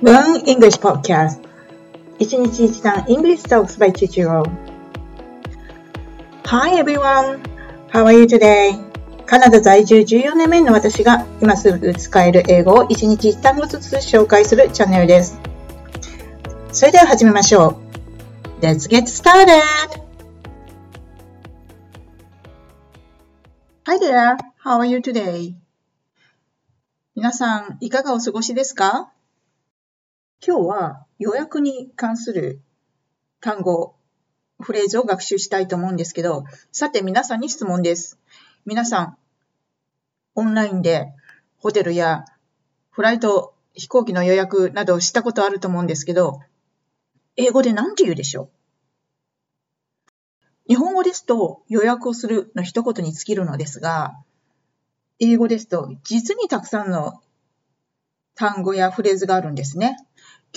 [0.00, 1.40] Learn English Podcast
[2.20, 4.48] 一日一単 English Talks by Chichiro
[6.44, 7.40] Hi everyone!
[7.90, 8.78] How are you today?
[9.26, 15.36] カナダ在住14年目の私が今すぐ使える英語を一日一単語ずつ紹介するチャンネルです。
[16.72, 17.80] それでは始めましょ
[18.60, 18.64] う。
[18.64, 19.62] Let's get started!
[23.84, 24.36] Hi there!
[24.64, 25.54] How are you today?
[27.16, 29.12] 皆さん、いかがお過ごしですか
[30.46, 32.60] 今日は予約に関する
[33.40, 33.96] 単語、
[34.60, 38.20] フレーズを学習したいと思うんですけど、さて皆さんに質問です。
[38.64, 39.16] 皆さん、
[40.36, 41.12] オンラインで
[41.58, 42.24] ホテルや
[42.90, 46.40] フライト、飛行機の予約などをしたことあると思うんですけど、
[47.36, 48.42] 英語で何て言うでしょ
[50.68, 50.68] う？
[50.68, 54.14] 日本語ですと予約をするの一言に尽きるのですが、
[55.18, 57.20] 英語ですと実にたくさんの
[58.36, 59.96] 単語やフレーズがあるんですね。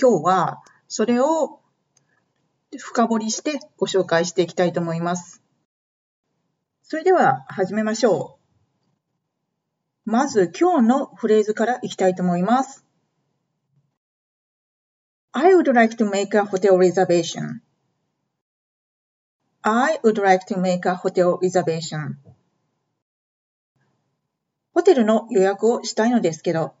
[0.00, 1.60] 今日はそれを
[2.76, 5.42] 深掘りしてご紹介していきたいと思います。
[6.82, 8.38] それでは始めましょ
[10.06, 10.10] う。
[10.10, 12.84] まず今日のフレーズからいきたいと思います。
[15.32, 17.60] I would like to make a hotel reservation.
[19.62, 22.16] I would like to make a hotel reservation.
[24.74, 26.74] ホテルの予約をしたいのですけどっ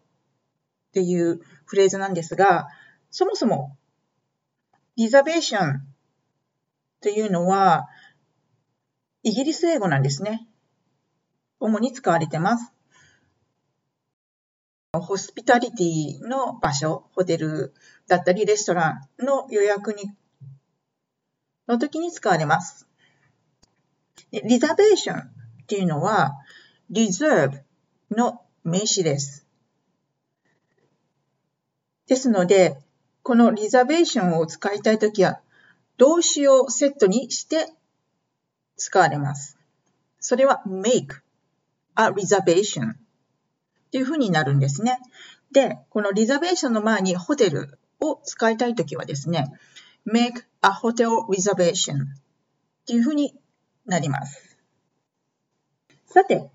[0.92, 2.68] ていうフレーズなんですが、
[3.12, 3.76] そもそも、
[4.96, 5.86] リザベーション
[7.02, 7.86] というのは、
[9.22, 10.48] イギリス英語なんですね。
[11.60, 12.72] 主に使われてます。
[14.94, 17.74] ホスピタリティの場所、ホテル
[18.08, 20.10] だったりレストランの予約に
[21.68, 22.88] の時に使われます。
[24.32, 25.24] リザベーションっ
[25.66, 26.32] ていうのは、
[26.88, 29.46] リザーブの名詞です。
[32.06, 32.81] ですので、
[33.22, 35.40] このリザベーションを使いたいときは、
[35.96, 37.72] 動詞をセットにして
[38.76, 39.58] 使われます。
[40.18, 41.20] それは make
[41.94, 42.96] a reservation っ
[43.92, 44.98] ていうふうになるんですね。
[45.52, 49.52] で、このリザベーションの前にホテルを使いたいときはですね、
[50.06, 52.06] make a hotel reservation っ
[52.86, 53.38] ていうふうに
[53.86, 54.56] なります。
[56.06, 56.50] さて、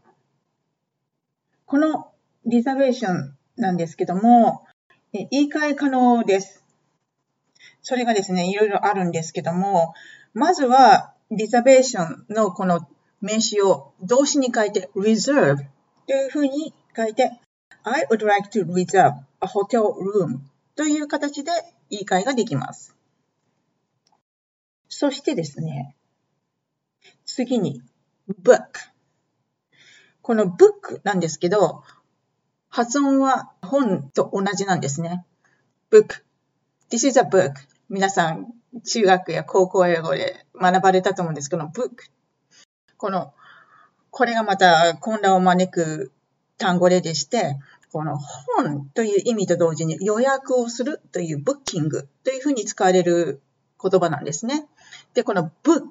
[1.66, 2.12] この
[2.46, 4.66] リザベーションなんですけども、
[5.14, 6.66] 言い換え可能です。
[7.90, 9.94] それがですね、いろいろあるんですけども、
[10.34, 12.86] まずは、リザベーションのこの
[13.22, 15.56] 名詞を動詞に変えて reserve
[16.06, 17.40] というふうに変えて
[17.84, 20.40] I would like to reserve a hotel room
[20.76, 21.52] という形で
[21.90, 22.94] 言い換えができます。
[24.90, 25.96] そしてですね、
[27.24, 27.81] 次に
[28.44, 28.64] book。
[30.22, 31.86] この book なんですけど、
[32.68, 35.26] 発音は本と同じなんですね。
[35.90, 36.22] book.
[36.90, 37.53] This is a book.
[37.90, 38.48] 皆さん、
[38.84, 41.92] 中学や高校英語で学ばれたと思うんですけど、book。
[42.98, 43.34] この、
[44.12, 46.12] これがまた混乱を招く
[46.58, 47.58] 単語例でして、
[47.94, 53.42] この本という意味と同時に予約をするというブッキングというふうに使われる
[53.81, 54.68] 言葉なんですね。
[55.14, 55.88] で、この book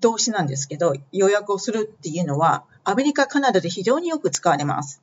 [0.00, 5.00] 動詞なんですけど、予約をするっていうのはアメリカ、カナダで非常によく使われます。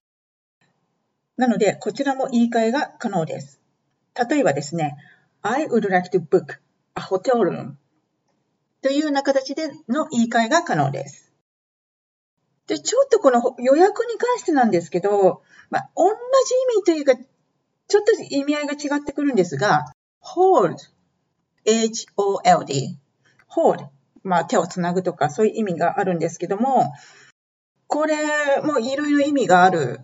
[1.38, 3.60] なので、こちらも言い換えが可能です。
[4.30, 4.96] 例えばですね、
[5.48, 6.60] I would like to book
[6.96, 7.76] a hotel room
[8.82, 11.32] というような形での言い換えが可能です。
[12.66, 16.16] で、ちょっとこの予約に関してなんですけど、まあ、同じ
[16.78, 17.14] 意味というか、
[17.88, 19.86] ちょっと意味合いが違ってくるんですが、
[20.20, 20.78] hold,
[21.66, 22.98] h-o-l-d,
[23.48, 23.88] hold,
[24.24, 26.92] まあ手をつなぐとかそういう意味があるんですけども、
[27.86, 28.16] これ
[28.64, 30.00] もいろいろ意味がある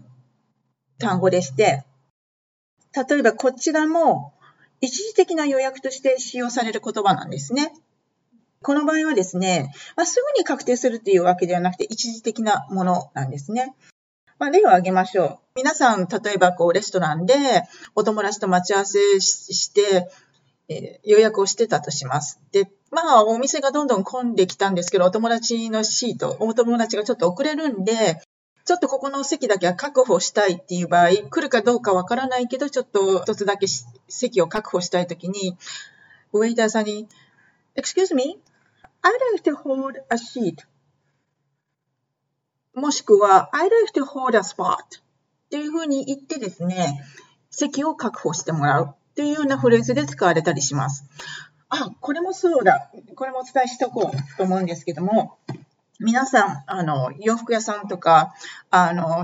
[0.99, 1.83] 単語でして、
[2.93, 4.35] 例えばこちらも
[4.81, 7.71] 一時的な予約として使用される言葉なんですね。
[8.63, 13.73] この場合はですね、まあ、すぐに確定するというわけではなくて一時的なものなんですね。
[14.37, 15.37] まあ、例を挙げましょう。
[15.55, 17.35] 皆さん、例えばこうレストランで
[17.95, 20.09] お友達と待ち合わせして、
[20.67, 22.39] えー、予約をしてたとします。
[22.51, 28.21] で、まあ、お店がどんどん混んできたんですけど、お友達のシート、お友達がちょっと遅れるんで、
[28.71, 33.67] ちょっとここの席だけは確保したいっていう場合、来るかどうかわからないけど、ちょっと一つだけ
[34.07, 35.57] 席を確保したいときに、
[36.31, 37.05] ウェイターさんに、
[37.75, 38.39] Excuse me,
[39.01, 40.55] I'd like to hold a seat.
[42.73, 44.75] もしくは、I'd like to hold a spot.
[44.75, 44.79] っ
[45.49, 47.03] ていうふうに言ってですね、
[47.49, 51.03] 席を確保してもらうっていうようなフレーズで使われたりします。
[51.67, 52.89] あ、これもそうだ。
[53.15, 55.37] これもお伝えしとこうと思うんですけども、
[56.01, 58.33] 皆さん、あの、洋服屋さんとか、
[58.71, 59.23] あの、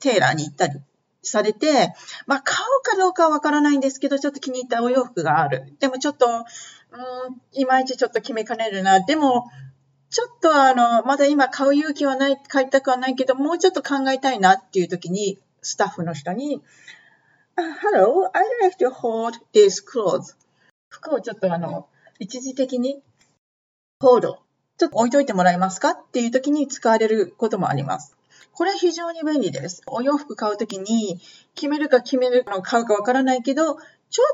[0.00, 0.80] テーラーに行ったり
[1.22, 1.92] されて、
[2.26, 5.74] まあ、買うかどうかはわからないんですけど、ちょっと気に入ったお洋服がある。
[5.78, 6.44] でもちょっと、うん、
[7.52, 9.00] いまいちちょっと決めかねるな。
[9.00, 9.50] でも、
[10.08, 16.62] ちょっとあの、まだ今買う勇気はない、買いたくはないけど、もうちょっと考えたいなっていう時に、スタッフの人に、
[17.56, 20.34] Hello, I'd like to hold these clothes.
[20.88, 21.88] 服をちょっとあの、
[22.18, 23.02] 一時的に、
[24.02, 24.38] hold
[24.80, 25.90] ちょっと置いといてもらえますか？
[25.90, 28.16] っていう時に使われることもあります。
[28.54, 29.82] これは非常に便利です。
[29.86, 31.20] お洋服買うときに
[31.54, 33.80] 決めるか決めるの買うかわからないけど、ちょ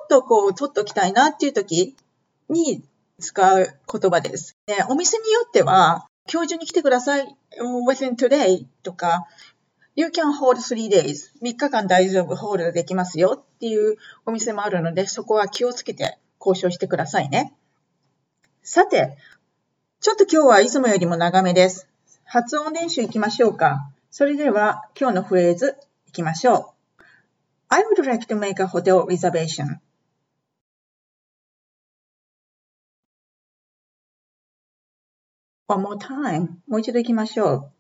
[0.04, 1.96] っとこう取っときたいなっていう時
[2.48, 2.84] に
[3.18, 4.56] 使う言葉です。
[4.66, 7.36] でお店によっては、今日中に来てください。
[7.88, 9.26] within today とか、
[9.96, 11.32] you can hold three days.
[11.42, 17.52] 3日間大丈夫、ホールできますよっていうお店もあるので、そこは気をつけて交渉してくださいね。
[18.62, 19.16] さて、
[20.06, 21.88] ちょっと今日はいつもよりも長めです。
[22.22, 23.90] 発音練習いきましょうか。
[24.08, 25.76] それでは今日のフレーズ
[26.06, 27.02] いきましょう。
[27.70, 29.80] I would like to make a hotel reservation.
[35.66, 36.60] One more time.
[36.68, 37.72] もう一度行きましょう。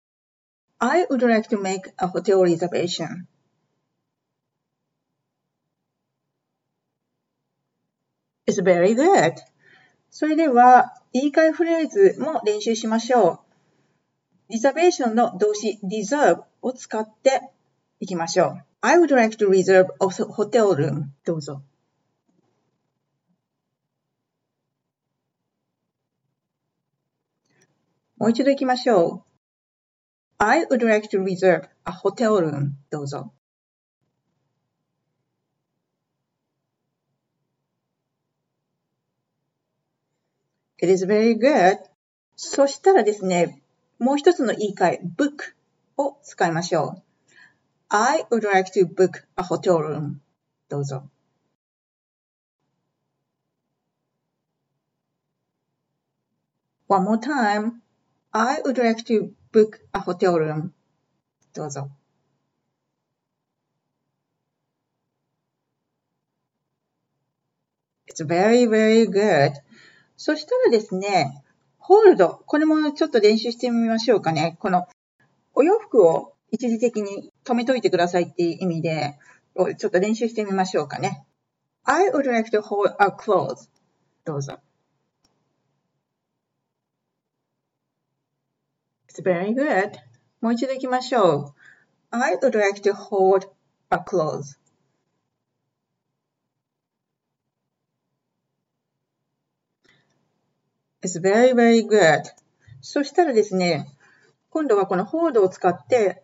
[0.80, 3.26] I would like to make a hotel reservation.
[8.48, 9.34] It's very good.
[10.18, 13.38] それでは、言い換えフレーズも練習しましょう。
[14.48, 17.42] リザベーションの動詞 deserve を使って
[18.00, 18.64] いきましょう。
[18.80, 21.08] I would like to reserve a hotel room.
[21.26, 21.60] どうぞ。
[28.16, 29.22] もう一度行きましょう。
[30.38, 32.70] I would like to reserve a hotel room.
[32.88, 33.34] どうぞ。
[40.78, 41.78] It is very good.
[42.36, 43.62] そしたらですね、
[43.98, 45.54] もう一つの言い換え、book
[45.96, 47.02] を使いましょう。
[47.88, 50.16] I would like to book a hotel room.
[50.68, 51.08] どうぞ。
[56.88, 57.80] One more time.
[58.32, 60.72] I would like to book a hotel room.
[61.54, 61.90] どうぞ。
[68.06, 69.52] It's very, very good.
[70.16, 71.42] そしたらですね、
[71.78, 72.42] ホールド。
[72.46, 74.56] これもちょっと練習してみましょうかね。
[74.60, 74.86] この
[75.54, 79.18] お洋服を一時的に止めといてくださいっていう意味で、
[79.78, 81.24] ちょっと練習してみましょうかね。
[81.84, 83.68] I would like to hold a clothes.
[84.24, 84.58] どうぞ。
[89.08, 89.92] It's very good.
[90.40, 91.54] もう一度行きましょう。
[92.10, 93.48] I would like to hold
[93.90, 94.58] a clothes.
[101.02, 102.22] It's very, very good.
[102.80, 103.86] そしたらですね、
[104.50, 106.22] 今度はこのホールを使って、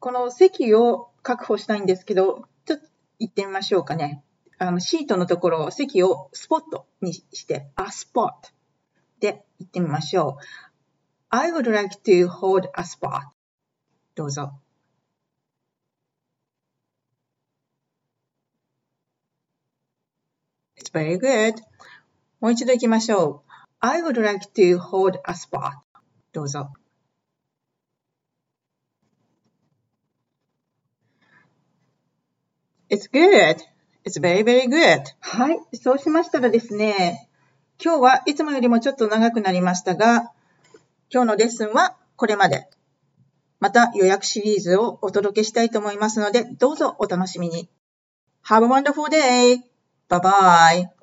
[0.00, 2.86] この席を確保したいんですけど、ちょっと
[3.18, 4.24] 行ってみましょうかね。
[4.58, 8.32] あのシートのところ、席をスポットにして、a spot
[9.20, 10.44] で行ってみましょう。
[11.30, 13.28] I would like to hold a spot.
[14.16, 14.60] どうぞ。
[20.76, 21.54] It's very good.
[22.40, 23.49] もう一度行きましょう。
[23.82, 25.72] I would like to hold a spot.
[26.32, 26.70] どうぞ。
[32.90, 33.56] It's good.
[34.04, 35.02] It's very, very good.
[35.20, 35.76] はい。
[35.76, 37.28] そうしましたらですね、
[37.82, 40.32] 今日はいつもよりもちょっと長くなりましたが、
[41.12, 42.68] 今日のレッスンはこれまで。
[43.60, 47.68] また予約シリーズをお届けしたいと思いますので、どうぞお楽しみに。
[48.44, 49.62] Have a wonderful day!
[50.08, 50.99] Bye bye!